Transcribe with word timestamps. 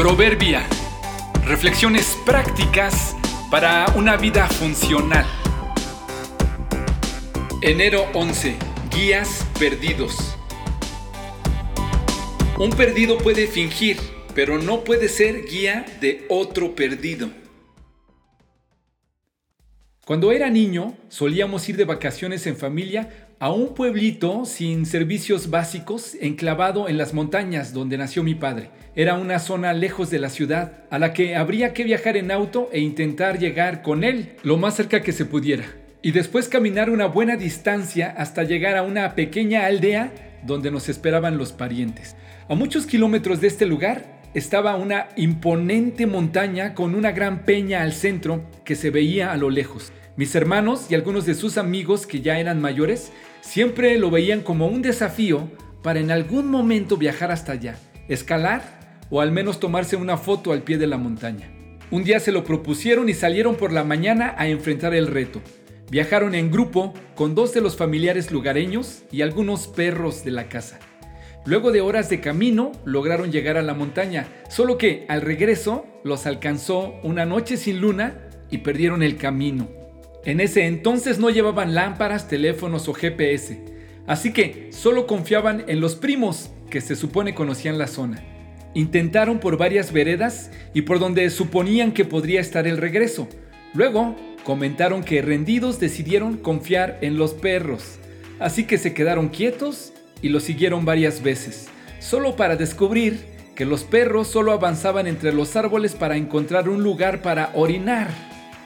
Proverbia. 0.00 0.66
Reflexiones 1.44 2.16
prácticas 2.24 3.14
para 3.50 3.84
una 3.96 4.16
vida 4.16 4.46
funcional. 4.48 5.26
Enero 7.60 8.06
11. 8.14 8.56
Guías 8.90 9.46
perdidos. 9.58 10.34
Un 12.58 12.70
perdido 12.70 13.18
puede 13.18 13.46
fingir, 13.46 13.98
pero 14.34 14.56
no 14.56 14.84
puede 14.84 15.06
ser 15.10 15.44
guía 15.44 15.84
de 16.00 16.24
otro 16.30 16.74
perdido. 16.74 17.28
Cuando 20.06 20.32
era 20.32 20.48
niño, 20.48 20.96
solíamos 21.10 21.68
ir 21.68 21.76
de 21.76 21.84
vacaciones 21.84 22.46
en 22.46 22.56
familia 22.56 23.28
a 23.40 23.50
un 23.50 23.72
pueblito 23.72 24.44
sin 24.44 24.84
servicios 24.84 25.48
básicos 25.48 26.14
enclavado 26.20 26.90
en 26.90 26.98
las 26.98 27.14
montañas 27.14 27.72
donde 27.72 27.96
nació 27.96 28.22
mi 28.22 28.34
padre. 28.34 28.68
Era 28.94 29.14
una 29.14 29.38
zona 29.38 29.72
lejos 29.72 30.10
de 30.10 30.18
la 30.18 30.28
ciudad, 30.28 30.84
a 30.90 30.98
la 30.98 31.14
que 31.14 31.36
habría 31.36 31.72
que 31.72 31.84
viajar 31.84 32.18
en 32.18 32.30
auto 32.32 32.68
e 32.70 32.80
intentar 32.80 33.38
llegar 33.38 33.80
con 33.80 34.04
él 34.04 34.36
lo 34.42 34.58
más 34.58 34.76
cerca 34.76 35.00
que 35.00 35.12
se 35.12 35.24
pudiera. 35.24 35.64
Y 36.02 36.12
después 36.12 36.48
caminar 36.48 36.90
una 36.90 37.06
buena 37.06 37.36
distancia 37.36 38.14
hasta 38.14 38.44
llegar 38.44 38.76
a 38.76 38.82
una 38.82 39.14
pequeña 39.14 39.64
aldea 39.64 40.12
donde 40.44 40.70
nos 40.70 40.90
esperaban 40.90 41.38
los 41.38 41.52
parientes. 41.52 42.16
A 42.46 42.54
muchos 42.54 42.84
kilómetros 42.84 43.40
de 43.40 43.46
este 43.46 43.64
lugar 43.64 44.19
estaba 44.34 44.76
una 44.76 45.08
imponente 45.16 46.06
montaña 46.06 46.74
con 46.74 46.94
una 46.94 47.12
gran 47.12 47.44
peña 47.44 47.82
al 47.82 47.92
centro 47.92 48.44
que 48.64 48.76
se 48.76 48.90
veía 48.90 49.32
a 49.32 49.36
lo 49.36 49.50
lejos. 49.50 49.92
Mis 50.16 50.34
hermanos 50.34 50.86
y 50.90 50.94
algunos 50.94 51.26
de 51.26 51.34
sus 51.34 51.58
amigos 51.58 52.06
que 52.06 52.20
ya 52.20 52.38
eran 52.38 52.60
mayores 52.60 53.12
siempre 53.40 53.98
lo 53.98 54.10
veían 54.10 54.42
como 54.42 54.66
un 54.66 54.82
desafío 54.82 55.50
para 55.82 56.00
en 56.00 56.10
algún 56.10 56.50
momento 56.50 56.96
viajar 56.96 57.30
hasta 57.30 57.52
allá, 57.52 57.76
escalar 58.08 58.98
o 59.10 59.20
al 59.20 59.32
menos 59.32 59.58
tomarse 59.58 59.96
una 59.96 60.16
foto 60.16 60.52
al 60.52 60.62
pie 60.62 60.78
de 60.78 60.86
la 60.86 60.98
montaña. 60.98 61.50
Un 61.90 62.04
día 62.04 62.20
se 62.20 62.30
lo 62.30 62.44
propusieron 62.44 63.08
y 63.08 63.14
salieron 63.14 63.56
por 63.56 63.72
la 63.72 63.82
mañana 63.82 64.34
a 64.38 64.46
enfrentar 64.46 64.94
el 64.94 65.08
reto. 65.08 65.40
Viajaron 65.90 66.36
en 66.36 66.52
grupo 66.52 66.94
con 67.16 67.34
dos 67.34 67.52
de 67.52 67.60
los 67.60 67.76
familiares 67.76 68.30
lugareños 68.30 69.02
y 69.10 69.22
algunos 69.22 69.66
perros 69.66 70.22
de 70.22 70.30
la 70.30 70.48
casa. 70.48 70.78
Luego 71.46 71.72
de 71.72 71.80
horas 71.80 72.10
de 72.10 72.20
camino 72.20 72.72
lograron 72.84 73.32
llegar 73.32 73.56
a 73.56 73.62
la 73.62 73.72
montaña, 73.72 74.28
solo 74.50 74.76
que 74.76 75.06
al 75.08 75.22
regreso 75.22 75.86
los 76.04 76.26
alcanzó 76.26 76.94
una 77.02 77.24
noche 77.24 77.56
sin 77.56 77.80
luna 77.80 78.28
y 78.50 78.58
perdieron 78.58 79.02
el 79.02 79.16
camino. 79.16 79.68
En 80.24 80.40
ese 80.40 80.66
entonces 80.66 81.18
no 81.18 81.30
llevaban 81.30 81.74
lámparas, 81.74 82.28
teléfonos 82.28 82.88
o 82.88 82.92
GPS, 82.92 83.58
así 84.06 84.34
que 84.34 84.68
solo 84.70 85.06
confiaban 85.06 85.64
en 85.66 85.80
los 85.80 85.96
primos 85.96 86.50
que 86.68 86.82
se 86.82 86.94
supone 86.94 87.34
conocían 87.34 87.78
la 87.78 87.86
zona. 87.86 88.22
Intentaron 88.74 89.40
por 89.40 89.56
varias 89.56 89.92
veredas 89.92 90.50
y 90.74 90.82
por 90.82 90.98
donde 90.98 91.28
suponían 91.30 91.92
que 91.92 92.04
podría 92.04 92.40
estar 92.40 92.66
el 92.66 92.76
regreso. 92.76 93.28
Luego 93.72 94.14
comentaron 94.44 95.02
que 95.02 95.22
rendidos 95.22 95.80
decidieron 95.80 96.36
confiar 96.36 96.98
en 97.00 97.16
los 97.16 97.32
perros, 97.32 97.98
así 98.38 98.64
que 98.64 98.76
se 98.76 98.92
quedaron 98.92 99.30
quietos 99.30 99.94
y 100.22 100.28
lo 100.28 100.40
siguieron 100.40 100.84
varias 100.84 101.22
veces, 101.22 101.68
solo 101.98 102.36
para 102.36 102.56
descubrir 102.56 103.24
que 103.54 103.64
los 103.64 103.84
perros 103.84 104.28
solo 104.28 104.52
avanzaban 104.52 105.06
entre 105.06 105.32
los 105.32 105.54
árboles 105.56 105.94
para 105.94 106.16
encontrar 106.16 106.68
un 106.68 106.82
lugar 106.82 107.22
para 107.22 107.50
orinar. 107.54 108.08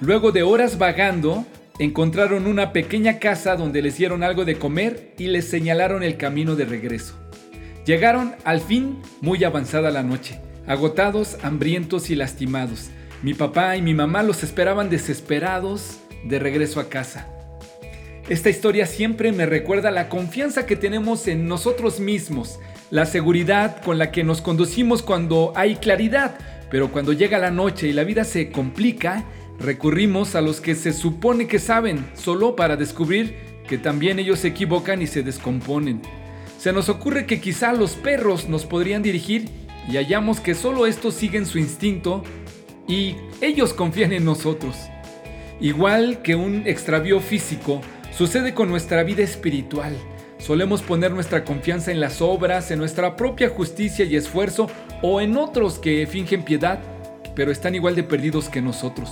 Luego 0.00 0.32
de 0.32 0.42
horas 0.42 0.78
vagando, 0.78 1.46
encontraron 1.78 2.46
una 2.46 2.72
pequeña 2.72 3.18
casa 3.18 3.56
donde 3.56 3.82
les 3.82 3.96
dieron 3.96 4.22
algo 4.22 4.44
de 4.44 4.58
comer 4.58 5.14
y 5.16 5.28
les 5.28 5.48
señalaron 5.48 6.02
el 6.02 6.16
camino 6.16 6.56
de 6.56 6.64
regreso. 6.64 7.14
Llegaron 7.86 8.34
al 8.44 8.60
fin 8.60 8.98
muy 9.20 9.42
avanzada 9.44 9.90
la 9.90 10.02
noche, 10.02 10.40
agotados, 10.66 11.38
hambrientos 11.42 12.10
y 12.10 12.16
lastimados. 12.16 12.90
Mi 13.22 13.34
papá 13.34 13.76
y 13.76 13.82
mi 13.82 13.94
mamá 13.94 14.22
los 14.22 14.42
esperaban 14.42 14.90
desesperados 14.90 16.00
de 16.24 16.38
regreso 16.38 16.80
a 16.80 16.88
casa. 16.88 17.28
Esta 18.30 18.48
historia 18.48 18.86
siempre 18.86 19.32
me 19.32 19.44
recuerda 19.44 19.90
la 19.90 20.08
confianza 20.08 20.64
que 20.64 20.76
tenemos 20.76 21.26
en 21.26 21.48
nosotros 21.48 21.98
mismos, 21.98 22.60
la 22.88 23.04
seguridad 23.04 23.82
con 23.82 23.98
la 23.98 24.12
que 24.12 24.22
nos 24.22 24.40
conducimos 24.40 25.02
cuando 25.02 25.52
hay 25.56 25.74
claridad, 25.74 26.38
pero 26.70 26.92
cuando 26.92 27.12
llega 27.12 27.40
la 27.40 27.50
noche 27.50 27.88
y 27.88 27.92
la 27.92 28.04
vida 28.04 28.22
se 28.22 28.52
complica, 28.52 29.24
recurrimos 29.58 30.36
a 30.36 30.42
los 30.42 30.60
que 30.60 30.76
se 30.76 30.92
supone 30.92 31.48
que 31.48 31.58
saben, 31.58 32.06
solo 32.14 32.54
para 32.54 32.76
descubrir 32.76 33.34
que 33.66 33.78
también 33.78 34.20
ellos 34.20 34.38
se 34.38 34.48
equivocan 34.48 35.02
y 35.02 35.08
se 35.08 35.24
descomponen. 35.24 36.00
Se 36.56 36.72
nos 36.72 36.88
ocurre 36.88 37.26
que 37.26 37.40
quizá 37.40 37.72
los 37.72 37.94
perros 37.94 38.48
nos 38.48 38.64
podrían 38.64 39.02
dirigir 39.02 39.48
y 39.90 39.96
hallamos 39.96 40.38
que 40.38 40.54
solo 40.54 40.86
estos 40.86 41.14
siguen 41.14 41.46
su 41.46 41.58
instinto 41.58 42.22
y 42.86 43.16
ellos 43.40 43.74
confían 43.74 44.12
en 44.12 44.24
nosotros. 44.24 44.76
Igual 45.60 46.22
que 46.22 46.36
un 46.36 46.62
extravío 46.68 47.18
físico, 47.18 47.82
sucede 48.20 48.52
con 48.52 48.68
nuestra 48.68 49.02
vida 49.02 49.22
espiritual. 49.22 49.96
Solemos 50.36 50.82
poner 50.82 51.10
nuestra 51.10 51.42
confianza 51.42 51.90
en 51.90 52.00
las 52.00 52.20
obras, 52.20 52.70
en 52.70 52.78
nuestra 52.78 53.16
propia 53.16 53.48
justicia 53.48 54.04
y 54.04 54.14
esfuerzo 54.14 54.68
o 55.00 55.22
en 55.22 55.38
otros 55.38 55.78
que 55.78 56.06
fingen 56.06 56.44
piedad, 56.44 56.80
pero 57.34 57.50
están 57.50 57.74
igual 57.74 57.96
de 57.96 58.02
perdidos 58.02 58.50
que 58.50 58.60
nosotros. 58.60 59.10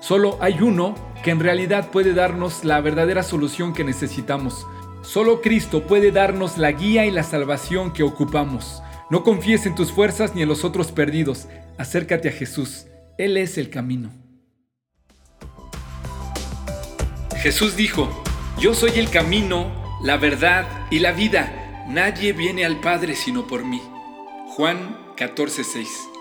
Solo 0.00 0.38
hay 0.40 0.62
uno 0.62 0.94
que 1.22 1.30
en 1.30 1.40
realidad 1.40 1.90
puede 1.90 2.14
darnos 2.14 2.64
la 2.64 2.80
verdadera 2.80 3.22
solución 3.22 3.74
que 3.74 3.84
necesitamos. 3.84 4.66
Solo 5.02 5.42
Cristo 5.42 5.82
puede 5.82 6.10
darnos 6.10 6.56
la 6.56 6.72
guía 6.72 7.04
y 7.04 7.10
la 7.10 7.24
salvación 7.24 7.92
que 7.92 8.02
ocupamos. 8.02 8.82
No 9.10 9.24
confíes 9.24 9.66
en 9.66 9.74
tus 9.74 9.92
fuerzas 9.92 10.34
ni 10.34 10.40
en 10.40 10.48
los 10.48 10.64
otros 10.64 10.90
perdidos. 10.90 11.48
Acércate 11.76 12.30
a 12.30 12.32
Jesús. 12.32 12.86
Él 13.18 13.36
es 13.36 13.58
el 13.58 13.68
camino. 13.68 14.10
Jesús 17.36 17.76
dijo, 17.76 18.08
yo 18.58 18.74
soy 18.74 18.98
el 18.98 19.08
camino, 19.10 19.70
la 20.02 20.16
verdad 20.16 20.66
y 20.90 20.98
la 20.98 21.12
vida. 21.12 21.84
Nadie 21.88 22.32
viene 22.32 22.64
al 22.64 22.80
Padre 22.80 23.14
sino 23.14 23.46
por 23.46 23.64
mí. 23.64 23.80
Juan 24.56 25.14
14:6 25.16 26.17